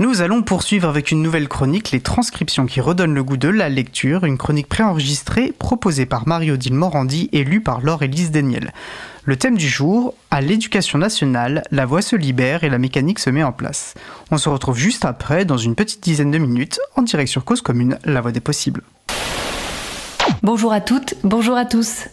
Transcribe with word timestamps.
Nous 0.00 0.22
allons 0.22 0.42
poursuivre 0.42 0.88
avec 0.88 1.12
une 1.12 1.22
nouvelle 1.22 1.46
chronique, 1.46 1.92
les 1.92 2.00
transcriptions 2.00 2.66
qui 2.66 2.80
redonnent 2.80 3.14
le 3.14 3.22
goût 3.22 3.36
de 3.36 3.46
la 3.46 3.68
lecture, 3.68 4.24
une 4.24 4.38
chronique 4.38 4.66
préenregistrée 4.66 5.52
proposée 5.56 6.04
par 6.04 6.26
Marie-Odile 6.26 6.74
Morandi 6.74 7.28
et 7.30 7.44
lue 7.44 7.60
par 7.60 7.80
Laure-Élise 7.80 8.32
Daniel. 8.32 8.72
Le 9.22 9.36
thème 9.36 9.56
du 9.56 9.68
jour, 9.68 10.14
à 10.32 10.40
l'éducation 10.40 10.98
nationale, 10.98 11.62
la 11.70 11.86
voix 11.86 12.02
se 12.02 12.16
libère 12.16 12.64
et 12.64 12.70
la 12.70 12.78
mécanique 12.78 13.20
se 13.20 13.30
met 13.30 13.44
en 13.44 13.52
place. 13.52 13.94
On 14.32 14.36
se 14.36 14.48
retrouve 14.48 14.76
juste 14.76 15.04
après, 15.04 15.44
dans 15.44 15.58
une 15.58 15.76
petite 15.76 16.02
dizaine 16.02 16.32
de 16.32 16.38
minutes, 16.38 16.80
en 16.96 17.02
direction 17.02 17.40
Cause 17.40 17.62
Commune, 17.62 17.96
la 18.04 18.20
voix 18.20 18.32
des 18.32 18.40
possibles. 18.40 18.82
Bonjour 20.42 20.72
à 20.72 20.80
toutes, 20.80 21.14
bonjour 21.22 21.56
à 21.56 21.66
tous. 21.66 22.08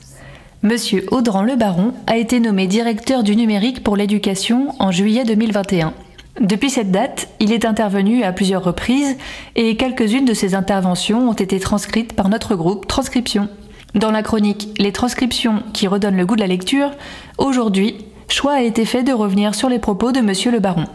Monsieur 0.61 1.05
Audran 1.09 1.41
Le 1.41 1.55
Baron 1.55 1.95
a 2.05 2.17
été 2.17 2.39
nommé 2.39 2.67
directeur 2.67 3.23
du 3.23 3.35
numérique 3.35 3.83
pour 3.83 3.97
l'éducation 3.97 4.75
en 4.77 4.91
juillet 4.91 5.23
2021. 5.25 5.95
Depuis 6.39 6.69
cette 6.69 6.91
date, 6.91 7.27
il 7.39 7.51
est 7.51 7.65
intervenu 7.65 8.23
à 8.23 8.31
plusieurs 8.31 8.63
reprises 8.63 9.17
et 9.55 9.75
quelques-unes 9.75 10.25
de 10.25 10.33
ses 10.33 10.55
interventions 10.55 11.29
ont 11.29 11.33
été 11.33 11.59
transcrites 11.59 12.13
par 12.13 12.29
notre 12.29 12.55
groupe 12.55 12.87
Transcription. 12.87 13.49
Dans 13.95 14.11
la 14.11 14.23
chronique 14.23 14.69
Les 14.77 14.93
transcriptions 14.93 15.61
qui 15.73 15.87
redonnent 15.87 16.15
le 16.15 16.25
goût 16.25 16.37
de 16.37 16.41
la 16.41 16.47
lecture, 16.47 16.91
aujourd'hui, 17.37 17.97
choix 18.29 18.53
a 18.53 18.61
été 18.61 18.85
fait 18.85 19.03
de 19.03 19.11
revenir 19.11 19.55
sur 19.55 19.67
les 19.67 19.79
propos 19.79 20.13
de 20.13 20.21
Monsieur 20.21 20.51
le 20.51 20.59
Baron. 20.59 20.85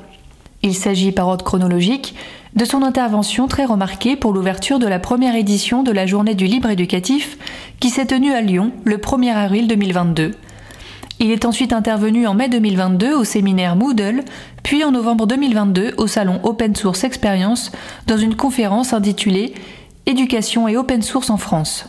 Il 0.62 0.74
s'agit 0.74 1.12
par 1.12 1.28
ordre 1.28 1.44
chronologique 1.44 2.14
de 2.54 2.64
son 2.64 2.82
intervention 2.82 3.46
très 3.46 3.66
remarquée 3.66 4.16
pour 4.16 4.32
l'ouverture 4.32 4.78
de 4.78 4.86
la 4.86 4.98
première 4.98 5.36
édition 5.36 5.82
de 5.82 5.92
la 5.92 6.06
Journée 6.06 6.34
du 6.34 6.46
libre 6.46 6.70
éducatif 6.70 7.36
qui 7.78 7.90
s'est 7.90 8.06
tenue 8.06 8.32
à 8.32 8.40
Lyon 8.40 8.72
le 8.84 8.96
1er 8.96 9.34
avril 9.34 9.68
2022 9.68 10.32
il 11.18 11.30
est 11.30 11.46
ensuite 11.46 11.72
intervenu 11.72 12.26
en 12.26 12.34
mai 12.34 12.50
2022 12.50 13.14
au 13.14 13.24
séminaire 13.24 13.74
Moodle, 13.74 14.22
puis 14.66 14.82
en 14.82 14.90
novembre 14.90 15.28
2022 15.28 15.94
au 15.96 16.08
salon 16.08 16.40
Open 16.42 16.74
Source 16.74 17.04
Experience 17.04 17.70
dans 18.08 18.16
une 18.16 18.34
conférence 18.34 18.92
intitulée 18.92 19.54
Éducation 20.06 20.66
et 20.66 20.76
Open 20.76 21.02
Source 21.02 21.30
en 21.30 21.36
France. 21.36 21.86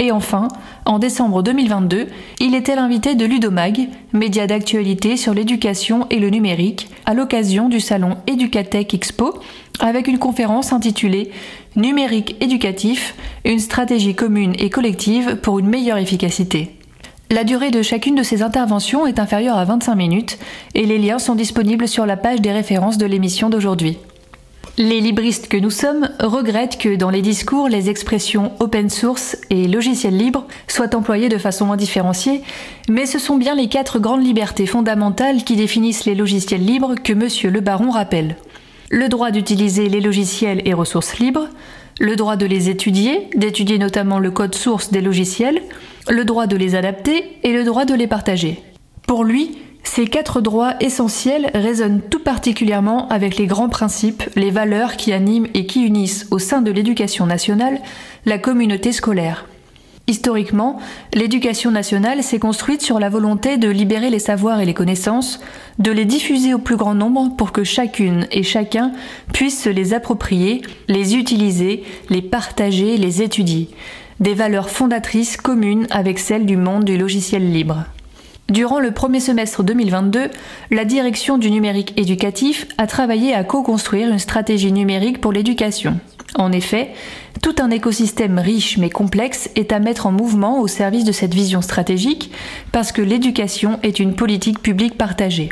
Et 0.00 0.10
enfin, 0.10 0.48
en 0.86 0.98
décembre 0.98 1.44
2022, 1.44 2.08
il 2.40 2.56
était 2.56 2.74
l'invité 2.74 3.14
de 3.14 3.24
Ludomag, 3.24 3.88
média 4.12 4.48
d'actualité 4.48 5.16
sur 5.16 5.34
l'éducation 5.34 6.08
et 6.10 6.18
le 6.18 6.28
numérique, 6.28 6.88
à 7.04 7.14
l'occasion 7.14 7.68
du 7.68 7.78
salon 7.78 8.16
Educatech 8.26 8.92
Expo, 8.92 9.38
avec 9.78 10.08
une 10.08 10.18
conférence 10.18 10.72
intitulée 10.72 11.30
Numérique 11.76 12.34
éducatif, 12.40 13.14
une 13.44 13.60
stratégie 13.60 14.16
commune 14.16 14.54
et 14.58 14.68
collective 14.68 15.36
pour 15.36 15.60
une 15.60 15.68
meilleure 15.68 15.98
efficacité. 15.98 16.75
La 17.28 17.42
durée 17.42 17.72
de 17.72 17.82
chacune 17.82 18.14
de 18.14 18.22
ces 18.22 18.42
interventions 18.42 19.04
est 19.04 19.18
inférieure 19.18 19.58
à 19.58 19.64
25 19.64 19.96
minutes 19.96 20.38
et 20.74 20.86
les 20.86 20.98
liens 20.98 21.18
sont 21.18 21.34
disponibles 21.34 21.88
sur 21.88 22.06
la 22.06 22.16
page 22.16 22.40
des 22.40 22.52
références 22.52 22.98
de 22.98 23.06
l'émission 23.06 23.50
d'aujourd'hui. 23.50 23.98
Les 24.78 25.00
libristes 25.00 25.48
que 25.48 25.56
nous 25.56 25.70
sommes 25.70 26.08
regrettent 26.20 26.78
que 26.78 26.94
dans 26.94 27.10
les 27.10 27.22
discours, 27.22 27.68
les 27.68 27.90
expressions 27.90 28.52
open 28.60 28.90
source 28.90 29.36
et 29.50 29.66
logiciel 29.66 30.16
libre 30.16 30.46
soient 30.68 30.94
employées 30.94 31.28
de 31.28 31.38
façon 31.38 31.72
indifférenciée, 31.72 32.42
mais 32.88 33.06
ce 33.06 33.18
sont 33.18 33.38
bien 33.38 33.56
les 33.56 33.68
quatre 33.68 33.98
grandes 33.98 34.24
libertés 34.24 34.66
fondamentales 34.66 35.42
qui 35.42 35.56
définissent 35.56 36.04
les 36.04 36.14
logiciels 36.14 36.64
libres 36.64 36.94
que 36.94 37.12
M. 37.12 37.52
Le 37.52 37.60
Baron 37.60 37.90
rappelle. 37.90 38.36
Le 38.88 39.08
droit 39.08 39.32
d'utiliser 39.32 39.88
les 39.88 40.00
logiciels 40.00 40.62
et 40.64 40.74
ressources 40.74 41.18
libres, 41.18 41.48
le 41.98 42.16
droit 42.16 42.36
de 42.36 42.46
les 42.46 42.68
étudier, 42.68 43.28
d'étudier 43.34 43.78
notamment 43.78 44.18
le 44.18 44.30
code 44.30 44.54
source 44.54 44.90
des 44.90 45.00
logiciels, 45.00 45.62
le 46.08 46.24
droit 46.24 46.46
de 46.46 46.56
les 46.56 46.74
adapter 46.74 47.38
et 47.42 47.52
le 47.52 47.64
droit 47.64 47.84
de 47.84 47.94
les 47.94 48.06
partager. 48.06 48.62
Pour 49.06 49.24
lui, 49.24 49.58
ces 49.82 50.06
quatre 50.06 50.40
droits 50.40 50.74
essentiels 50.80 51.50
résonnent 51.54 52.02
tout 52.02 52.22
particulièrement 52.22 53.08
avec 53.08 53.38
les 53.38 53.46
grands 53.46 53.68
principes, 53.68 54.24
les 54.34 54.50
valeurs 54.50 54.96
qui 54.96 55.12
animent 55.12 55.46
et 55.54 55.66
qui 55.66 55.84
unissent 55.84 56.26
au 56.30 56.38
sein 56.38 56.60
de 56.60 56.72
l'éducation 56.72 57.24
nationale 57.24 57.80
la 58.24 58.38
communauté 58.38 58.92
scolaire. 58.92 59.46
Historiquement, 60.08 60.78
l'éducation 61.14 61.72
nationale 61.72 62.22
s'est 62.22 62.38
construite 62.38 62.80
sur 62.80 63.00
la 63.00 63.08
volonté 63.08 63.56
de 63.56 63.68
libérer 63.68 64.08
les 64.08 64.20
savoirs 64.20 64.60
et 64.60 64.64
les 64.64 64.74
connaissances, 64.74 65.40
de 65.80 65.90
les 65.90 66.04
diffuser 66.04 66.54
au 66.54 66.58
plus 66.58 66.76
grand 66.76 66.94
nombre 66.94 67.34
pour 67.36 67.50
que 67.50 67.64
chacune 67.64 68.28
et 68.30 68.44
chacun 68.44 68.92
puisse 69.32 69.60
se 69.60 69.68
les 69.68 69.94
approprier, 69.94 70.62
les 70.86 71.16
utiliser, 71.16 71.82
les 72.08 72.22
partager, 72.22 72.96
les 72.96 73.22
étudier 73.22 73.68
des 74.20 74.34
valeurs 74.34 74.70
fondatrices 74.70 75.36
communes 75.36 75.86
avec 75.90 76.18
celles 76.18 76.46
du 76.46 76.56
monde 76.56 76.84
du 76.84 76.96
logiciel 76.96 77.52
libre. 77.52 77.84
Durant 78.48 78.78
le 78.78 78.92
premier 78.92 79.18
semestre 79.18 79.64
2022, 79.64 80.30
la 80.70 80.84
direction 80.84 81.36
du 81.36 81.50
numérique 81.50 81.98
éducatif 81.98 82.68
a 82.78 82.86
travaillé 82.86 83.34
à 83.34 83.42
co-construire 83.42 84.08
une 84.08 84.20
stratégie 84.20 84.70
numérique 84.70 85.20
pour 85.20 85.32
l'éducation. 85.32 85.98
En 86.36 86.52
effet, 86.52 86.90
tout 87.42 87.56
un 87.58 87.70
écosystème 87.70 88.38
riche 88.38 88.78
mais 88.78 88.90
complexe 88.90 89.50
est 89.56 89.72
à 89.72 89.80
mettre 89.80 90.06
en 90.06 90.12
mouvement 90.12 90.60
au 90.60 90.68
service 90.68 91.04
de 91.04 91.10
cette 91.10 91.34
vision 91.34 91.60
stratégique 91.60 92.30
parce 92.70 92.92
que 92.92 93.02
l'éducation 93.02 93.80
est 93.82 93.98
une 93.98 94.14
politique 94.14 94.62
publique 94.62 94.96
partagée. 94.96 95.48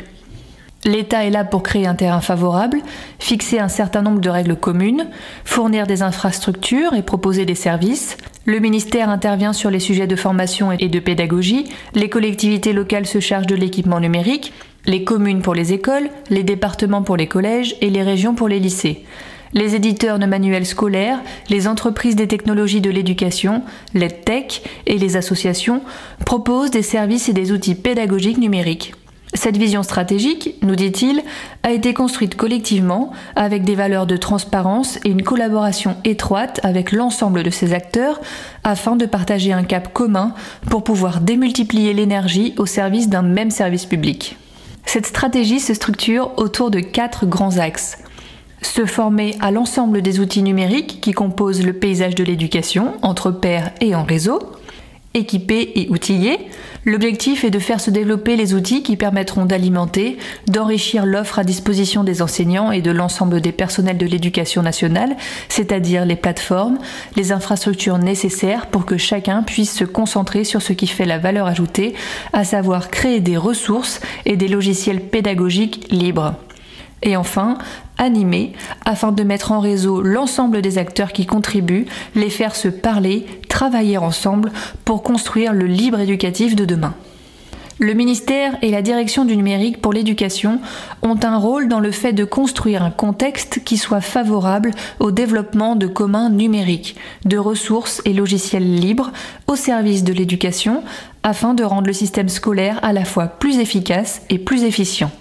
L'État 0.85 1.25
est 1.25 1.31
là 1.31 1.43
pour 1.43 1.63
créer 1.63 1.87
un 1.87 1.95
terrain 1.95 2.21
favorable, 2.21 2.79
fixer 3.17 3.57
un 3.57 3.69
certain 3.69 4.03
nombre 4.03 4.21
de 4.21 4.29
règles 4.29 4.55
communes, 4.55 5.07
fournir 5.43 5.87
des 5.87 6.03
infrastructures 6.03 6.93
et 6.93 7.01
proposer 7.01 7.43
des 7.45 7.55
services. 7.55 8.17
Le 8.45 8.59
ministère 8.59 9.09
intervient 9.09 9.51
sur 9.51 9.71
les 9.71 9.79
sujets 9.79 10.05
de 10.05 10.15
formation 10.15 10.71
et 10.71 10.87
de 10.87 10.99
pédagogie, 10.99 11.65
les 11.95 12.07
collectivités 12.07 12.71
locales 12.71 13.07
se 13.07 13.19
chargent 13.19 13.47
de 13.47 13.55
l'équipement 13.55 13.99
numérique, 13.99 14.53
les 14.85 15.03
communes 15.03 15.41
pour 15.41 15.55
les 15.55 15.73
écoles, 15.73 16.11
les 16.29 16.43
départements 16.43 17.01
pour 17.01 17.17
les 17.17 17.27
collèges 17.27 17.75
et 17.81 17.89
les 17.89 18.03
régions 18.03 18.35
pour 18.35 18.47
les 18.47 18.59
lycées. 18.59 19.05
Les 19.53 19.73
éditeurs 19.73 20.19
de 20.19 20.27
manuels 20.27 20.67
scolaires, 20.67 21.19
les 21.49 21.67
entreprises 21.67 22.15
des 22.15 22.27
technologies 22.27 22.81
de 22.81 22.91
l'éducation, 22.91 23.63
les 23.95 24.09
tech 24.09 24.61
et 24.85 24.99
les 24.99 25.17
associations 25.17 25.81
proposent 26.27 26.69
des 26.69 26.83
services 26.83 27.27
et 27.27 27.33
des 27.33 27.51
outils 27.51 27.73
pédagogiques 27.73 28.37
numériques. 28.37 28.93
Cette 29.35 29.57
vision 29.57 29.83
stratégique, 29.83 30.55
nous 30.61 30.75
dit-il, 30.75 31.21
a 31.63 31.71
été 31.71 31.93
construite 31.93 32.35
collectivement 32.35 33.11
avec 33.35 33.63
des 33.63 33.75
valeurs 33.75 34.07
de 34.07 34.15
transparence 34.15 34.97
et 35.03 35.09
une 35.09 35.23
collaboration 35.23 35.97
étroite 36.05 36.61
avec 36.63 36.93
l'ensemble 36.93 37.43
de 37.43 37.49
ces 37.49 37.73
acteurs 37.73 38.21
afin 38.63 38.95
de 38.95 39.05
partager 39.05 39.51
un 39.51 39.63
cap 39.63 39.91
commun 39.91 40.33
pour 40.69 40.83
pouvoir 40.83 41.19
démultiplier 41.19 41.93
l'énergie 41.93 42.53
au 42.57 42.65
service 42.65 43.09
d'un 43.09 43.23
même 43.23 43.51
service 43.51 43.85
public. 43.85 44.37
Cette 44.85 45.05
stratégie 45.05 45.59
se 45.59 45.73
structure 45.73 46.31
autour 46.37 46.71
de 46.71 46.79
quatre 46.79 47.25
grands 47.25 47.57
axes. 47.57 47.97
Se 48.61 48.85
former 48.85 49.35
à 49.41 49.51
l'ensemble 49.51 50.01
des 50.01 50.21
outils 50.21 50.43
numériques 50.43 51.01
qui 51.01 51.11
composent 51.11 51.65
le 51.65 51.73
paysage 51.73 52.15
de 52.15 52.23
l'éducation, 52.23 52.93
entre 53.01 53.31
pairs 53.31 53.71
et 53.81 53.95
en 53.95 54.03
réseau, 54.03 54.39
équipés 55.15 55.71
et 55.75 55.89
outillés. 55.89 56.37
L'objectif 56.87 57.43
est 57.43 57.49
de 57.49 57.57
faire 57.57 57.81
se 57.81 57.89
développer 57.89 58.35
les 58.35 58.53
outils 58.53 58.83
qui 58.83 58.95
permettront 58.95 59.45
d'alimenter, 59.45 60.17
d'enrichir 60.47 61.07
l'offre 61.07 61.39
à 61.39 61.43
disposition 61.43 62.03
des 62.03 62.21
enseignants 62.21 62.71
et 62.71 62.81
de 62.81 62.91
l'ensemble 62.91 63.41
des 63.41 63.51
personnels 63.51 63.97
de 63.97 64.05
l'éducation 64.05 64.61
nationale, 64.61 65.15
c'est-à-dire 65.49 66.05
les 66.05 66.15
plateformes, 66.15 66.77
les 67.15 67.31
infrastructures 67.31 67.97
nécessaires 67.97 68.67
pour 68.67 68.85
que 68.85 68.97
chacun 68.97 69.41
puisse 69.41 69.75
se 69.75 69.83
concentrer 69.83 70.43
sur 70.43 70.61
ce 70.61 70.73
qui 70.73 70.85
fait 70.85 71.05
la 71.05 71.17
valeur 71.17 71.47
ajoutée, 71.47 71.95
à 72.33 72.43
savoir 72.43 72.91
créer 72.91 73.19
des 73.19 73.37
ressources 73.37 74.01
et 74.25 74.37
des 74.37 74.47
logiciels 74.47 75.01
pédagogiques 75.01 75.87
libres. 75.89 76.35
Et 77.05 77.15
enfin, 77.15 77.59
animer 77.97 78.53
afin 78.83 79.11
de 79.11 79.23
mettre 79.23 79.51
en 79.51 79.59
réseau 79.59 80.01
l'ensemble 80.01 80.61
des 80.61 80.77
acteurs 80.77 81.13
qui 81.13 81.25
contribuent, 81.25 81.85
les 82.15 82.31
faire 82.31 82.55
se 82.55 82.67
parler, 82.67 83.25
travailler 83.47 83.97
ensemble 83.97 84.51
pour 84.83 85.03
construire 85.03 85.53
le 85.53 85.67
libre 85.67 85.99
éducatif 85.99 86.55
de 86.55 86.65
demain. 86.65 86.95
Le 87.77 87.93
ministère 87.93 88.57
et 88.61 88.71
la 88.71 88.81
direction 88.81 89.25
du 89.25 89.35
numérique 89.35 89.81
pour 89.81 89.91
l'éducation 89.91 90.61
ont 91.01 91.19
un 91.23 91.37
rôle 91.37 91.67
dans 91.67 91.81
le 91.81 91.91
fait 91.91 92.13
de 92.13 92.23
construire 92.23 92.81
un 92.83 92.89
contexte 92.89 93.63
qui 93.65 93.75
soit 93.75 93.99
favorable 93.99 94.71
au 94.99 95.11
développement 95.11 95.75
de 95.75 95.85
communs 95.85 96.29
numériques, 96.29 96.95
de 97.25 97.37
ressources 97.37 98.01
et 98.05 98.13
logiciels 98.13 98.79
libres 98.79 99.11
au 99.47 99.57
service 99.57 100.05
de 100.05 100.13
l'éducation 100.13 100.83
afin 101.21 101.53
de 101.53 101.65
rendre 101.65 101.87
le 101.87 101.93
système 101.93 102.29
scolaire 102.29 102.79
à 102.81 102.93
la 102.93 103.03
fois 103.03 103.27
plus 103.27 103.59
efficace 103.59 104.21
et 104.29 104.39
plus 104.39 104.63
efficient. 104.63 105.11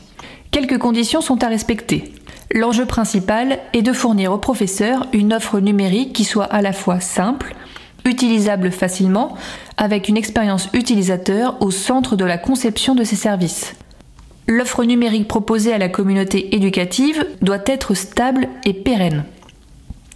Quelques 0.54 0.78
conditions 0.78 1.20
sont 1.20 1.42
à 1.42 1.48
respecter. 1.48 2.12
L'enjeu 2.52 2.86
principal 2.86 3.58
est 3.72 3.82
de 3.82 3.92
fournir 3.92 4.32
aux 4.32 4.38
professeurs 4.38 5.08
une 5.12 5.32
offre 5.32 5.58
numérique 5.58 6.12
qui 6.12 6.22
soit 6.22 6.44
à 6.44 6.62
la 6.62 6.72
fois 6.72 7.00
simple, 7.00 7.56
utilisable 8.04 8.70
facilement, 8.70 9.36
avec 9.78 10.08
une 10.08 10.16
expérience 10.16 10.68
utilisateur 10.72 11.60
au 11.60 11.72
centre 11.72 12.14
de 12.14 12.24
la 12.24 12.38
conception 12.38 12.94
de 12.94 13.02
ces 13.02 13.16
services. 13.16 13.74
L'offre 14.46 14.84
numérique 14.84 15.26
proposée 15.26 15.72
à 15.72 15.78
la 15.78 15.88
communauté 15.88 16.54
éducative 16.54 17.26
doit 17.42 17.64
être 17.66 17.94
stable 17.94 18.46
et 18.64 18.74
pérenne. 18.74 19.24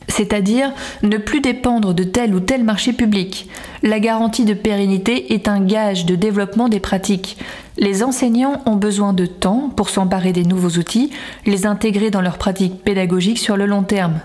C'est-à-dire 0.06 0.72
ne 1.02 1.16
plus 1.16 1.40
dépendre 1.40 1.94
de 1.94 2.02
tel 2.04 2.34
ou 2.34 2.40
tel 2.40 2.64
marché 2.64 2.92
public. 2.92 3.48
La 3.82 4.00
garantie 4.00 4.44
de 4.44 4.54
pérennité 4.54 5.34
est 5.34 5.48
un 5.48 5.60
gage 5.60 6.06
de 6.06 6.16
développement 6.16 6.68
des 6.68 6.80
pratiques. 6.80 7.38
Les 7.80 8.02
enseignants 8.02 8.60
ont 8.66 8.74
besoin 8.74 9.12
de 9.12 9.24
temps 9.24 9.70
pour 9.74 9.88
s'emparer 9.88 10.32
des 10.32 10.42
nouveaux 10.42 10.80
outils, 10.80 11.10
les 11.46 11.64
intégrer 11.64 12.10
dans 12.10 12.20
leur 12.20 12.36
pratique 12.36 12.82
pédagogique 12.82 13.38
sur 13.38 13.56
le 13.56 13.66
long 13.66 13.84
terme. 13.84 14.20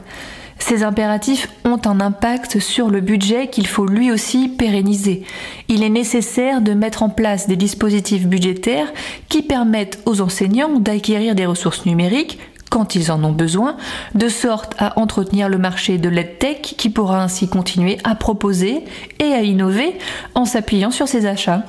Ces 0.58 0.84
impératifs 0.84 1.50
ont 1.64 1.80
un 1.86 2.00
impact 2.00 2.60
sur 2.60 2.90
le 2.90 3.00
budget 3.00 3.48
qu'il 3.48 3.68
faut 3.68 3.86
lui 3.86 4.12
aussi 4.12 4.48
pérenniser. 4.48 5.24
Il 5.68 5.84
est 5.84 5.90
nécessaire 5.90 6.62
de 6.62 6.74
mettre 6.74 7.04
en 7.04 7.10
place 7.10 7.48
des 7.48 7.56
dispositifs 7.56 8.26
budgétaires 8.26 8.92
qui 9.30 9.44
permettent 9.44 10.02
aux 10.08 10.22
enseignants 10.22 10.80
d'acquérir 10.80 11.36
des 11.36 11.46
ressources 11.46 11.86
numériques 11.86 12.40
quand 12.72 12.96
ils 12.96 13.12
en 13.12 13.24
ont 13.24 13.32
besoin, 13.32 13.78
de 14.16 14.30
sorte 14.30 14.74
à 14.80 15.00
entretenir 15.00 15.48
le 15.48 15.60
marché 15.60 16.00
de 16.00 16.10
l'EdTech 16.10 16.74
qui 16.76 16.90
pourra 16.90 17.22
ainsi 17.22 17.48
continuer 17.48 18.00
à 18.04 18.16
proposer 18.16 18.84
et 19.20 19.32
à 19.32 19.44
innover 19.44 19.94
en 20.34 20.46
s'appuyant 20.46 20.90
sur 20.90 21.08
ses 21.08 21.28
achats. 21.28 21.66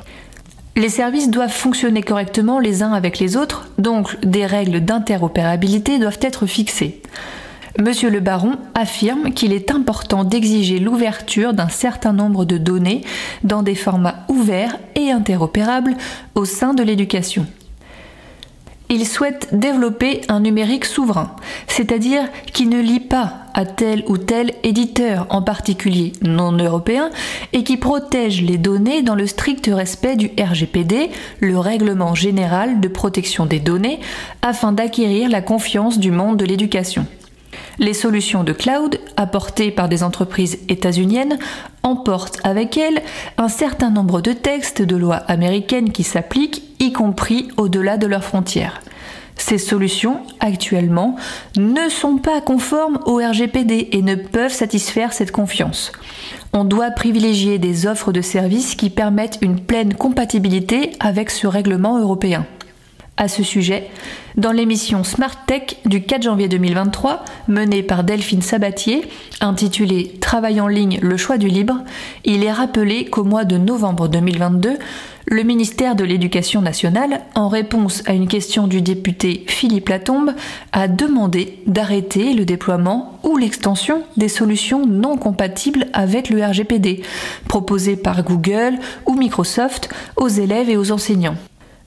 Les 0.77 0.89
services 0.89 1.31
doivent 1.31 1.53
fonctionner 1.53 2.03
correctement 2.03 2.59
les 2.59 2.83
uns 2.83 2.93
avec 2.93 3.21
les 3.21 3.37
autres, 3.37 3.69
donc 3.79 4.19
des 4.27 4.45
règles 4.45 4.81
d'interopérabilité 4.81 6.01
doivent 6.01 6.19
être 6.21 6.47
fixées. 6.47 7.01
Monsieur 7.79 8.11
le 8.11 8.19
baron 8.19 8.57
affirme 8.75 9.33
qu'il 9.33 9.53
est 9.53 9.71
important 9.71 10.25
d'exiger 10.25 10.81
l'ouverture 10.81 11.55
d'un 11.55 11.69
certain 11.69 12.13
nombre 12.13 12.45
de 12.45 12.59
données 12.59 13.03
dans 13.45 13.63
des 13.63 13.77
formats 13.77 14.25
ouverts 14.29 14.77
et 14.97 15.13
interopérables 15.13 15.95
au 16.35 16.45
sein 16.45 16.75
de 16.75 16.83
l'éducation. 16.83 17.47
Il 18.91 19.07
souhaite 19.07 19.49
développer 19.53 20.21
un 20.29 20.41
numérique 20.41 20.85
souverain, 20.85 21.35
c'est-à-dire 21.69 22.29
qui 22.53 22.67
ne 22.67 22.81
lie 22.81 23.01
pas 23.01 23.33
à 23.55 23.65
tel 23.65 24.05
ou 24.09 24.19
tel 24.19 24.53
éditeur, 24.63 25.27
en 25.31 25.41
particulier 25.41 26.13
non 26.23 26.53
européen, 26.53 27.11
et 27.55 27.65
qui 27.65 27.79
protège 27.79 28.43
les 28.43 28.59
données 28.59 29.03
dans 29.03 29.15
le 29.15 29.27
strict 29.27 29.71
respect 29.73 30.17
du 30.17 30.31
RGPD, 30.39 31.11
le 31.41 31.59
Règlement 31.59 32.15
général 32.15 32.81
de 32.81 32.89
protection 32.89 33.47
des 33.47 33.61
données, 33.61 34.01
afin 34.43 34.73
d'acquérir 34.73 35.31
la 35.31 35.41
confiance 35.41 35.99
du 35.99 36.11
monde 36.11 36.37
de 36.37 36.45
l'éducation. 36.45 37.07
Les 37.79 37.95
solutions 37.95 38.45
de 38.45 38.53
cloud 38.53 39.01
apportées 39.17 39.71
par 39.71 39.89
des 39.89 40.03
entreprises 40.03 40.59
états-uniennes 40.69 41.39
emportent 41.83 42.39
avec 42.45 42.77
elles 42.77 43.03
un 43.39 43.49
certain 43.49 43.91
nombre 43.91 44.21
de 44.21 44.33
textes 44.33 44.83
de 44.83 44.97
lois 44.97 45.17
américaines 45.17 45.93
qui 45.93 46.03
s'appliquent, 46.03 46.63
y 46.85 46.93
compris 46.93 47.49
au-delà 47.57 47.97
de 47.97 48.07
leurs 48.07 48.25
frontières. 48.25 48.81
Ces 49.37 49.59
solutions, 49.59 50.21
actuellement, 50.41 51.17
ne 51.57 51.89
sont 51.89 52.19
pas 52.19 52.41
conformes 52.41 53.01
au 53.05 53.17
RGPD 53.17 53.89
et 53.93 54.03
ne 54.03 54.15
peuvent 54.15 54.53
satisfaire 54.53 55.13
cette 55.13 55.33
confiance. 55.33 55.93
On 56.53 56.65
doit 56.65 56.93
privilégier 56.93 57.59
des 57.59 57.87
offres 57.87 58.13
de 58.13 58.21
services 58.21 58.77
qui 58.77 58.91
permettent 58.91 59.39
une 59.43 59.59
pleine 59.59 59.95
compatibilité 59.95 60.93
avec 61.01 61.31
ce 61.31 61.47
règlement 61.47 61.99
européen 61.99 62.47
à 63.17 63.29
ce 63.29 63.43
sujet 63.43 63.91
dans 64.37 64.51
l'émission 64.51 65.05
Smart 65.05 65.47
Tech 65.47 65.77
du 65.85 66.03
4 66.03 66.23
janvier 66.23 66.49
2023, 66.49 67.25
menée 67.47 67.83
par 67.83 68.03
Delphine 68.03 68.43
Sabatier, 68.43 69.03
intitulée 69.41 70.17
Travail 70.21 70.61
en 70.61 70.67
ligne, 70.67 70.99
le 71.01 71.17
choix 71.17 71.39
du 71.39 71.47
libre, 71.47 71.77
il 72.25 72.43
est 72.43 72.53
rappelé 72.53 73.05
qu'au 73.05 73.23
mois 73.23 73.45
de 73.45 73.57
novembre 73.57 74.09
2022, 74.09 74.79
le 75.27 75.43
ministère 75.43 75.95
de 75.95 76.05
l'Éducation 76.05 76.61
nationale, 76.61 77.21
en 77.35 77.49
réponse 77.49 78.03
à 78.07 78.13
une 78.13 78.29
question 78.29 78.67
du 78.67 78.83
député 78.83 79.45
Philippe 79.47 79.89
Latombe, 79.89 80.33
a 80.73 80.89
demandé 80.89 81.61
d'arrêter 81.67 82.35
le 82.35 82.45
déploiement 82.45 83.19
ou 83.23 83.37
l'extension 83.37 84.03
des 84.17 84.29
solutions 84.29 84.85
non 84.85 85.17
compatibles 85.17 85.87
avec 85.93 86.29
le 86.29 86.45
RGPD, 86.45 87.03
proposées 87.49 87.97
par 87.97 88.23
Google 88.23 88.75
ou 89.07 89.15
Microsoft 89.15 89.89
aux 90.17 90.29
élèves 90.29 90.69
et 90.69 90.77
aux 90.77 90.93
enseignants. 90.93 91.37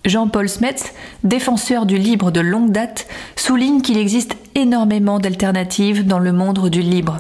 Jean-Paul 0.05 0.47
Smets, 0.47 0.93
défenseur 1.23 1.85
du 1.85 1.97
libre 1.97 2.31
de 2.31 2.39
longue 2.39 2.71
date, 2.71 3.07
souligne 3.35 3.81
qu'il 3.81 3.97
existe 3.97 4.37
énormément 4.55 5.19
d'alternatives 5.19 6.05
dans 6.05 6.19
le 6.19 6.31
monde 6.31 6.69
du 6.69 6.81
libre. 6.81 7.17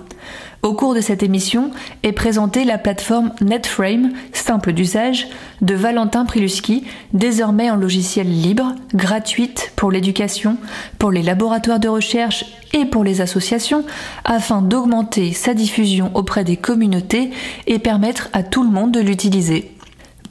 Au 0.63 0.73
cours 0.73 0.95
de 0.95 1.01
cette 1.01 1.23
émission 1.23 1.71
est 2.03 2.11
présentée 2.11 2.65
la 2.65 2.77
plateforme 2.77 3.31
NetFrame, 3.41 4.11
simple 4.33 4.73
d'usage, 4.73 5.27
de 5.61 5.75
Valentin 5.75 6.25
Priluski, 6.25 6.83
désormais 7.13 7.69
en 7.69 7.75
logiciel 7.75 8.27
libre, 8.27 8.73
gratuite 8.93 9.71
pour 9.75 9.91
l'éducation, 9.91 10.57
pour 10.97 11.11
les 11.11 11.21
laboratoires 11.21 11.79
de 11.79 11.87
recherche 11.87 12.43
et 12.73 12.85
pour 12.85 13.03
les 13.03 13.21
associations, 13.21 13.85
afin 14.25 14.61
d'augmenter 14.61 15.31
sa 15.31 15.53
diffusion 15.53 16.11
auprès 16.15 16.43
des 16.43 16.57
communautés 16.57 17.31
et 17.67 17.79
permettre 17.79 18.29
à 18.33 18.43
tout 18.43 18.63
le 18.63 18.69
monde 18.69 18.91
de 18.91 18.99
l'utiliser. 18.99 19.76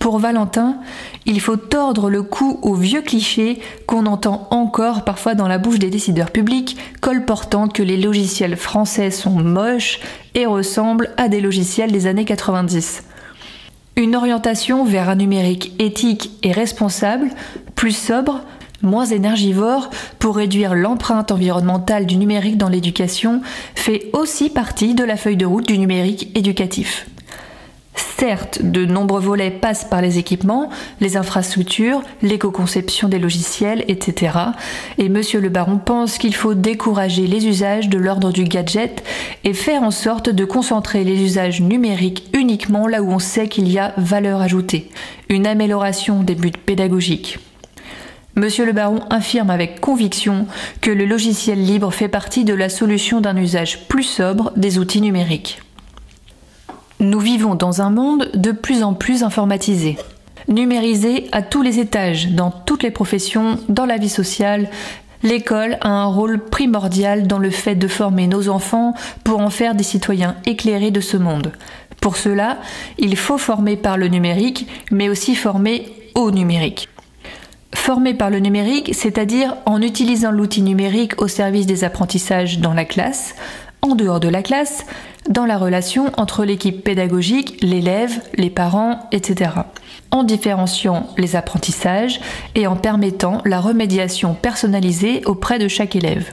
Pour 0.06 0.20
Valentin, 0.20 0.76
il 1.24 1.40
faut 1.40 1.56
tordre 1.56 2.10
le 2.10 2.22
cou 2.22 2.60
aux 2.62 2.76
vieux 2.76 3.02
clichés 3.02 3.58
qu'on 3.88 4.06
entend 4.06 4.46
encore 4.52 5.02
parfois 5.02 5.34
dans 5.34 5.48
la 5.48 5.58
bouche 5.58 5.80
des 5.80 5.90
décideurs 5.90 6.30
publics, 6.30 6.76
colportant 7.00 7.66
que 7.66 7.82
les 7.82 7.96
logiciels 7.96 8.56
français 8.56 9.10
sont 9.10 9.42
moches 9.42 9.98
et 10.36 10.46
ressemblent 10.46 11.10
à 11.16 11.28
des 11.28 11.40
logiciels 11.40 11.90
des 11.90 12.06
années 12.06 12.24
90. 12.24 13.02
Une 13.96 14.14
orientation 14.14 14.84
vers 14.84 15.08
un 15.08 15.16
numérique 15.16 15.72
éthique 15.80 16.30
et 16.44 16.52
responsable, 16.52 17.30
plus 17.74 17.96
sobre, 17.96 18.42
moins 18.82 19.06
énergivore, 19.06 19.90
pour 20.20 20.36
réduire 20.36 20.76
l'empreinte 20.76 21.32
environnementale 21.32 22.06
du 22.06 22.16
numérique 22.16 22.58
dans 22.58 22.68
l'éducation, 22.68 23.42
fait 23.74 24.10
aussi 24.12 24.50
partie 24.50 24.94
de 24.94 25.02
la 25.02 25.16
feuille 25.16 25.36
de 25.36 25.46
route 25.46 25.66
du 25.66 25.78
numérique 25.78 26.30
éducatif. 26.36 27.08
Certes, 27.96 28.60
de 28.62 28.84
nombreux 28.84 29.20
volets 29.20 29.50
passent 29.50 29.84
par 29.84 30.00
les 30.00 30.18
équipements, 30.18 30.70
les 31.00 31.16
infrastructures, 31.16 32.02
l'éco-conception 32.22 33.08
des 33.08 33.18
logiciels, 33.18 33.84
etc. 33.88 34.38
Et 34.98 35.08
Monsieur 35.08 35.40
le 35.40 35.48
Baron 35.48 35.78
pense 35.78 36.18
qu'il 36.18 36.34
faut 36.34 36.54
décourager 36.54 37.26
les 37.26 37.46
usages 37.46 37.88
de 37.88 37.98
l'ordre 37.98 38.32
du 38.32 38.44
gadget 38.44 39.04
et 39.44 39.52
faire 39.52 39.82
en 39.82 39.90
sorte 39.90 40.30
de 40.30 40.44
concentrer 40.44 41.04
les 41.04 41.22
usages 41.22 41.60
numériques 41.60 42.24
uniquement 42.32 42.86
là 42.86 43.02
où 43.02 43.10
on 43.10 43.18
sait 43.18 43.48
qu'il 43.48 43.68
y 43.68 43.78
a 43.78 43.92
valeur 43.96 44.40
ajoutée, 44.40 44.90
une 45.28 45.46
amélioration 45.46 46.22
des 46.22 46.34
buts 46.34 46.52
pédagogiques. 46.52 47.38
Monsieur 48.34 48.66
le 48.66 48.72
baron 48.72 49.00
affirme 49.08 49.48
avec 49.48 49.80
conviction 49.80 50.46
que 50.82 50.90
le 50.90 51.06
logiciel 51.06 51.62
libre 51.62 51.90
fait 51.90 52.08
partie 52.08 52.44
de 52.44 52.52
la 52.52 52.68
solution 52.68 53.22
d'un 53.22 53.36
usage 53.36 53.88
plus 53.88 54.02
sobre 54.02 54.52
des 54.56 54.78
outils 54.78 55.00
numériques. 55.00 55.60
Nous 56.98 57.20
vivons 57.20 57.54
dans 57.54 57.82
un 57.82 57.90
monde 57.90 58.30
de 58.32 58.52
plus 58.52 58.82
en 58.82 58.94
plus 58.94 59.22
informatisé, 59.22 59.98
numérisé 60.48 61.28
à 61.30 61.42
tous 61.42 61.60
les 61.60 61.78
étages, 61.78 62.28
dans 62.28 62.50
toutes 62.50 62.82
les 62.82 62.90
professions, 62.90 63.58
dans 63.68 63.84
la 63.84 63.98
vie 63.98 64.08
sociale. 64.08 64.70
L'école 65.22 65.76
a 65.82 65.90
un 65.90 66.06
rôle 66.06 66.38
primordial 66.38 67.26
dans 67.26 67.38
le 67.38 67.50
fait 67.50 67.74
de 67.74 67.86
former 67.86 68.26
nos 68.28 68.48
enfants 68.48 68.94
pour 69.24 69.40
en 69.40 69.50
faire 69.50 69.74
des 69.74 69.84
citoyens 69.84 70.36
éclairés 70.46 70.90
de 70.90 71.00
ce 71.00 71.18
monde. 71.18 71.52
Pour 72.00 72.16
cela, 72.16 72.58
il 72.98 73.14
faut 73.16 73.36
former 73.36 73.76
par 73.76 73.98
le 73.98 74.08
numérique, 74.08 74.66
mais 74.90 75.10
aussi 75.10 75.34
former 75.34 75.92
au 76.14 76.30
numérique. 76.30 76.88
Former 77.74 78.14
par 78.14 78.30
le 78.30 78.38
numérique, 78.38 78.94
c'est-à-dire 78.94 79.54
en 79.66 79.82
utilisant 79.82 80.30
l'outil 80.30 80.62
numérique 80.62 81.20
au 81.20 81.28
service 81.28 81.66
des 81.66 81.84
apprentissages 81.84 82.58
dans 82.58 82.72
la 82.72 82.86
classe, 82.86 83.34
en 83.90 83.94
dehors 83.94 84.20
de 84.20 84.28
la 84.28 84.42
classe, 84.42 84.84
dans 85.28 85.46
la 85.46 85.58
relation 85.58 86.10
entre 86.16 86.44
l'équipe 86.44 86.82
pédagogique, 86.82 87.58
l'élève, 87.62 88.20
les 88.34 88.50
parents, 88.50 89.08
etc. 89.12 89.50
En 90.10 90.24
différenciant 90.24 91.08
les 91.16 91.36
apprentissages 91.36 92.20
et 92.54 92.66
en 92.66 92.76
permettant 92.76 93.42
la 93.44 93.60
remédiation 93.60 94.34
personnalisée 94.34 95.22
auprès 95.24 95.58
de 95.58 95.68
chaque 95.68 95.96
élève. 95.96 96.32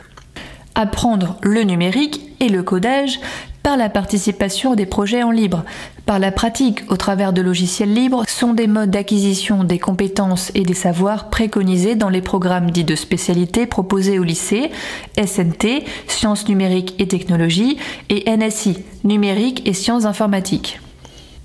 Apprendre 0.76 1.38
le 1.42 1.64
numérique 1.64 2.22
et 2.40 2.50
le 2.50 2.64
codage 2.64 3.20
par 3.64 3.78
la 3.78 3.90
participation 3.90 4.76
des 4.76 4.86
projets 4.86 5.24
en 5.24 5.32
libre, 5.32 5.64
par 6.06 6.20
la 6.20 6.32
pratique 6.32 6.82
au 6.90 6.98
travers 6.98 7.32
de 7.32 7.42
logiciels 7.42 7.94
libres 7.94 8.26
sont 8.28 8.54
des 8.54 8.68
modes 8.68 8.92
d'acquisition 8.92 9.64
des 9.64 9.80
compétences 9.80 10.52
et 10.54 10.64
des 10.64 10.74
savoirs 10.74 11.30
préconisés 11.30 11.96
dans 11.96 12.10
les 12.10 12.22
programmes 12.22 12.72
dits 12.72 12.84
de 12.84 12.96
spécialité 12.96 13.66
proposés 13.66 14.20
au 14.20 14.24
lycée, 14.24 14.70
SNT, 15.18 15.86
sciences 16.08 16.50
numériques 16.50 16.94
et 17.00 17.08
technologies, 17.08 17.78
et 18.10 18.30
NSI, 18.30 18.80
numérique 19.06 19.66
et 19.66 19.74
sciences 19.74 20.06
informatiques. 20.06 20.82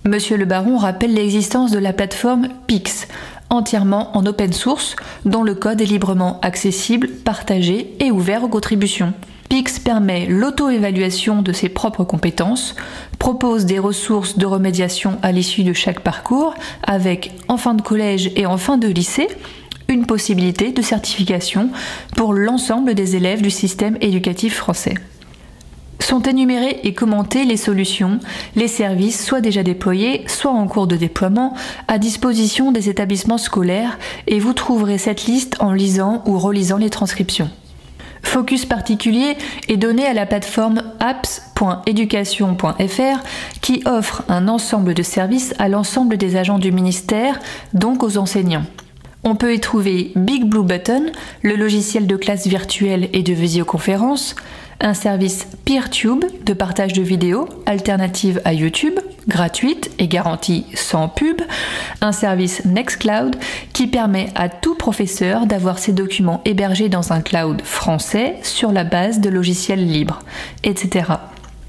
Monsieur 0.04 0.36
le 0.36 0.44
baron 0.44 0.76
rappelle 0.76 1.14
l'existence 1.14 1.70
de 1.70 1.78
la 1.78 1.92
plateforme 1.92 2.48
PIX, 2.66 3.06
entièrement 3.50 4.16
en 4.16 4.26
open 4.26 4.52
source, 4.52 4.96
dont 5.24 5.42
le 5.42 5.54
code 5.54 5.80
est 5.80 5.86
librement 5.86 6.40
accessible, 6.40 7.08
partagé 7.08 7.94
et 8.00 8.10
ouvert 8.10 8.44
aux 8.44 8.48
contributions. 8.48 9.14
PIX 9.48 9.78
permet 9.78 10.26
l'auto-évaluation 10.26 11.40
de 11.40 11.52
ses 11.52 11.70
propres 11.70 12.04
compétences, 12.04 12.74
propose 13.18 13.64
des 13.64 13.78
ressources 13.78 14.36
de 14.36 14.44
remédiation 14.44 15.18
à 15.22 15.32
l'issue 15.32 15.64
de 15.64 15.72
chaque 15.72 16.00
parcours, 16.00 16.54
avec 16.82 17.32
en 17.48 17.56
fin 17.56 17.74
de 17.74 17.82
collège 17.82 18.30
et 18.36 18.44
en 18.44 18.58
fin 18.58 18.76
de 18.76 18.88
lycée, 18.88 19.28
une 19.88 20.04
possibilité 20.04 20.70
de 20.70 20.82
certification 20.82 21.70
pour 22.14 22.34
l'ensemble 22.34 22.94
des 22.94 23.16
élèves 23.16 23.40
du 23.40 23.50
système 23.50 23.96
éducatif 24.02 24.54
français. 24.54 24.94
Sont 26.08 26.22
énumérées 26.22 26.80
et 26.84 26.94
commentées 26.94 27.44
les 27.44 27.58
solutions, 27.58 28.18
les 28.56 28.66
services 28.66 29.22
soit 29.22 29.42
déjà 29.42 29.62
déployés, 29.62 30.24
soit 30.26 30.52
en 30.52 30.66
cours 30.66 30.86
de 30.86 30.96
déploiement, 30.96 31.52
à 31.86 31.98
disposition 31.98 32.72
des 32.72 32.88
établissements 32.88 33.36
scolaires 33.36 33.98
et 34.26 34.38
vous 34.38 34.54
trouverez 34.54 34.96
cette 34.96 35.26
liste 35.26 35.56
en 35.60 35.74
lisant 35.74 36.22
ou 36.24 36.38
relisant 36.38 36.78
les 36.78 36.88
transcriptions. 36.88 37.50
Focus 38.22 38.64
particulier 38.64 39.36
est 39.68 39.76
donné 39.76 40.06
à 40.06 40.14
la 40.14 40.24
plateforme 40.24 40.82
apps.education.fr 40.98 43.18
qui 43.60 43.82
offre 43.84 44.22
un 44.30 44.48
ensemble 44.48 44.94
de 44.94 45.02
services 45.02 45.54
à 45.58 45.68
l'ensemble 45.68 46.16
des 46.16 46.36
agents 46.36 46.58
du 46.58 46.72
ministère, 46.72 47.38
donc 47.74 48.02
aux 48.02 48.16
enseignants. 48.16 48.64
On 49.24 49.34
peut 49.34 49.52
y 49.52 49.60
trouver 49.60 50.12
Big 50.16 50.46
Blue 50.46 50.62
Button, 50.62 51.12
le 51.42 51.56
logiciel 51.56 52.06
de 52.06 52.16
classe 52.16 52.46
virtuelle 52.46 53.10
et 53.12 53.22
de 53.22 53.34
visioconférence, 53.34 54.34
un 54.80 54.94
service 54.94 55.46
PeerTube 55.64 56.24
de 56.44 56.52
partage 56.52 56.92
de 56.92 57.02
vidéos 57.02 57.48
alternative 57.66 58.40
à 58.44 58.52
YouTube, 58.52 58.98
gratuite 59.26 59.90
et 59.98 60.08
garantie 60.08 60.64
sans 60.74 61.08
pub, 61.08 61.40
un 62.00 62.12
service 62.12 62.64
Nextcloud 62.64 63.36
qui 63.72 63.88
permet 63.88 64.28
à 64.34 64.48
tout 64.48 64.76
professeur 64.76 65.46
d'avoir 65.46 65.78
ses 65.78 65.92
documents 65.92 66.42
hébergés 66.44 66.88
dans 66.88 67.12
un 67.12 67.20
cloud 67.20 67.62
français 67.62 68.36
sur 68.42 68.72
la 68.72 68.84
base 68.84 69.20
de 69.20 69.28
logiciels 69.28 69.84
libres, 69.84 70.20
etc. 70.62 71.12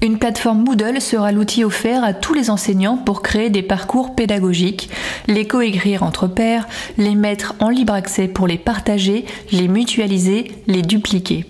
Une 0.02 0.18
plateforme 0.18 0.64
Moodle 0.64 0.98
sera 1.00 1.30
l'outil 1.30 1.62
offert 1.62 2.02
à 2.04 2.14
tous 2.14 2.32
les 2.32 2.48
enseignants 2.48 2.96
pour 2.96 3.20
créer 3.20 3.50
des 3.50 3.62
parcours 3.62 4.14
pédagogiques, 4.14 4.88
les 5.26 5.46
coécrire 5.46 6.04
entre 6.04 6.26
pairs, 6.26 6.66
les 6.96 7.14
mettre 7.14 7.54
en 7.58 7.68
libre 7.68 7.92
accès 7.92 8.26
pour 8.26 8.46
les 8.46 8.56
partager, 8.56 9.26
les 9.52 9.68
mutualiser, 9.68 10.52
les 10.66 10.80
dupliquer. 10.80 11.44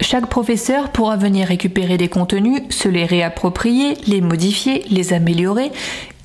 Chaque 0.00 0.28
professeur 0.28 0.90
pourra 0.90 1.16
venir 1.16 1.48
récupérer 1.48 1.98
des 1.98 2.08
contenus, 2.08 2.62
se 2.70 2.88
les 2.88 3.04
réapproprier, 3.04 3.96
les 4.06 4.20
modifier, 4.20 4.84
les 4.90 5.12
améliorer 5.12 5.72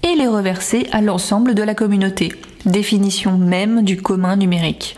et 0.03 0.15
les 0.15 0.27
reverser 0.27 0.87
à 0.91 1.01
l'ensemble 1.01 1.55
de 1.55 1.63
la 1.63 1.73
communauté. 1.73 2.33
Définition 2.65 3.37
même 3.37 3.83
du 3.83 3.97
commun 3.97 4.35
numérique. 4.35 4.95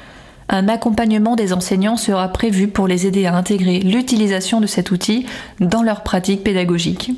Un 0.49 0.67
accompagnement 0.67 1.35
des 1.35 1.53
enseignants 1.53 1.97
sera 1.97 2.27
prévu 2.27 2.67
pour 2.67 2.87
les 2.87 3.07
aider 3.07 3.25
à 3.25 3.35
intégrer 3.35 3.79
l'utilisation 3.79 4.61
de 4.61 4.67
cet 4.67 4.91
outil 4.91 5.25
dans 5.59 5.81
leur 5.81 6.03
pratique 6.03 6.43
pédagogique. 6.43 7.11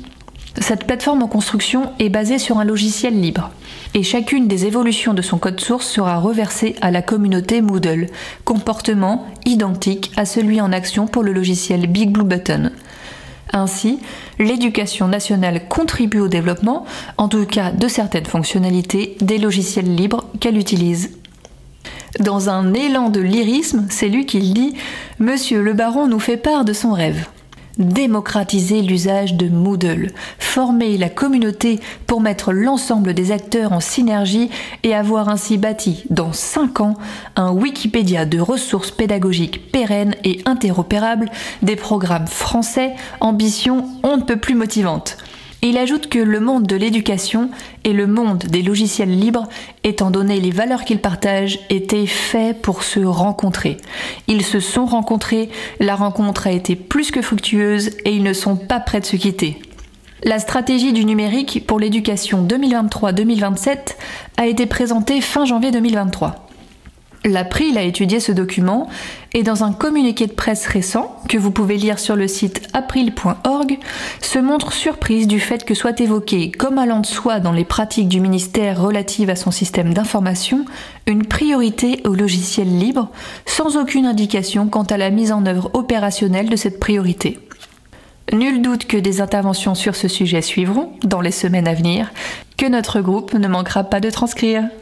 Cette 0.60 0.84
plateforme 0.84 1.22
en 1.22 1.28
construction 1.28 1.92
est 2.00 2.08
basée 2.08 2.38
sur 2.38 2.58
un 2.58 2.64
logiciel 2.64 3.20
libre 3.20 3.50
et 3.94 4.02
chacune 4.02 4.48
des 4.48 4.66
évolutions 4.66 5.14
de 5.14 5.22
son 5.22 5.38
code 5.38 5.60
source 5.60 5.86
sera 5.86 6.18
reversée 6.18 6.74
à 6.80 6.90
la 6.90 7.00
communauté 7.00 7.62
Moodle, 7.62 8.06
comportement 8.44 9.26
identique 9.46 10.10
à 10.16 10.24
celui 10.24 10.60
en 10.60 10.72
action 10.72 11.06
pour 11.06 11.22
le 11.22 11.32
logiciel 11.32 11.86
Big 11.86 12.10
Blue 12.10 12.24
Button. 12.24 12.72
Ainsi, 13.52 14.00
l'éducation 14.38 15.06
nationale 15.08 15.68
contribue 15.68 16.20
au 16.20 16.28
développement, 16.28 16.84
en 17.16 17.28
tout 17.28 17.46
cas 17.46 17.70
de 17.70 17.88
certaines 17.88 18.26
fonctionnalités, 18.26 19.16
des 19.20 19.38
logiciels 19.38 19.94
libres 19.94 20.24
qu'elle 20.40 20.58
utilise. 20.58 21.16
Dans 22.20 22.50
un 22.50 22.74
élan 22.74 23.10
de 23.10 23.20
lyrisme, 23.20 23.86
c'est 23.90 24.08
lui 24.08 24.26
qui 24.26 24.40
dit 24.40 24.74
Monsieur 25.18 25.62
le 25.62 25.72
baron 25.72 26.08
nous 26.08 26.18
fait 26.18 26.36
part 26.36 26.64
de 26.64 26.72
son 26.72 26.92
rêve 26.92 27.26
démocratiser 27.78 28.82
l'usage 28.82 29.34
de 29.34 29.48
Moodle, 29.48 30.12
former 30.38 30.98
la 30.98 31.08
communauté 31.08 31.80
pour 32.06 32.20
mettre 32.20 32.52
l'ensemble 32.52 33.14
des 33.14 33.32
acteurs 33.32 33.72
en 33.72 33.80
synergie 33.80 34.50
et 34.82 34.94
avoir 34.94 35.28
ainsi 35.28 35.58
bâti, 35.58 36.04
dans 36.10 36.32
5 36.32 36.80
ans, 36.80 36.94
un 37.36 37.52
Wikipédia 37.52 38.24
de 38.24 38.40
ressources 38.40 38.90
pédagogiques 38.90 39.70
pérennes 39.70 40.16
et 40.24 40.40
interopérables, 40.44 41.30
des 41.62 41.76
programmes 41.76 42.26
français, 42.26 42.94
ambition 43.20 43.86
on 44.02 44.16
ne 44.16 44.22
peut 44.22 44.38
plus 44.38 44.54
motivante. 44.54 45.18
Il 45.60 45.76
ajoute 45.76 46.08
que 46.08 46.20
le 46.20 46.38
monde 46.38 46.68
de 46.68 46.76
l'éducation 46.76 47.50
et 47.82 47.92
le 47.92 48.06
monde 48.06 48.44
des 48.44 48.62
logiciels 48.62 49.18
libres, 49.18 49.48
étant 49.82 50.12
donné 50.12 50.40
les 50.40 50.52
valeurs 50.52 50.84
qu'ils 50.84 51.00
partagent, 51.00 51.58
étaient 51.68 52.06
faits 52.06 52.62
pour 52.62 52.84
se 52.84 53.00
rencontrer. 53.00 53.76
Ils 54.28 54.44
se 54.44 54.60
sont 54.60 54.86
rencontrés, 54.86 55.48
la 55.80 55.96
rencontre 55.96 56.46
a 56.46 56.52
été 56.52 56.76
plus 56.76 57.10
que 57.10 57.22
fructueuse 57.22 57.90
et 58.04 58.12
ils 58.12 58.22
ne 58.22 58.32
sont 58.32 58.54
pas 58.54 58.78
prêts 58.78 59.00
de 59.00 59.06
se 59.06 59.16
quitter. 59.16 59.60
La 60.22 60.38
stratégie 60.38 60.92
du 60.92 61.04
numérique 61.04 61.64
pour 61.66 61.80
l'éducation 61.80 62.44
2023-2027 62.46 63.96
a 64.36 64.46
été 64.46 64.66
présentée 64.66 65.20
fin 65.20 65.44
janvier 65.44 65.72
2023. 65.72 66.47
L'April 67.24 67.76
a 67.76 67.82
étudié 67.82 68.20
ce 68.20 68.30
document 68.30 68.88
et 69.34 69.42
dans 69.42 69.64
un 69.64 69.72
communiqué 69.72 70.26
de 70.26 70.32
presse 70.32 70.66
récent 70.66 71.20
que 71.28 71.36
vous 71.36 71.50
pouvez 71.50 71.76
lire 71.76 71.98
sur 71.98 72.14
le 72.14 72.28
site 72.28 72.68
april.org 72.72 73.78
se 74.20 74.38
montre 74.38 74.72
surprise 74.72 75.26
du 75.26 75.40
fait 75.40 75.64
que 75.64 75.74
soit 75.74 76.00
évoqué, 76.00 76.50
comme 76.50 76.78
allant 76.78 77.00
de 77.00 77.06
soi 77.06 77.40
dans 77.40 77.52
les 77.52 77.64
pratiques 77.64 78.08
du 78.08 78.20
ministère 78.20 78.80
relatives 78.80 79.30
à 79.30 79.36
son 79.36 79.50
système 79.50 79.92
d'information, 79.92 80.64
une 81.06 81.26
priorité 81.26 82.00
au 82.04 82.14
logiciel 82.14 82.78
libre 82.78 83.10
sans 83.46 83.76
aucune 83.76 84.06
indication 84.06 84.68
quant 84.68 84.84
à 84.84 84.96
la 84.96 85.10
mise 85.10 85.32
en 85.32 85.44
œuvre 85.44 85.70
opérationnelle 85.74 86.48
de 86.48 86.56
cette 86.56 86.78
priorité. 86.78 87.38
Nul 88.32 88.60
doute 88.60 88.86
que 88.86 88.98
des 88.98 89.20
interventions 89.22 89.74
sur 89.74 89.96
ce 89.96 90.06
sujet 90.06 90.42
suivront 90.42 90.92
dans 91.02 91.22
les 91.22 91.30
semaines 91.30 91.66
à 91.66 91.74
venir, 91.74 92.12
que 92.58 92.66
notre 92.66 93.00
groupe 93.00 93.32
ne 93.32 93.48
manquera 93.48 93.84
pas 93.84 94.00
de 94.00 94.10
transcrire. 94.10 94.68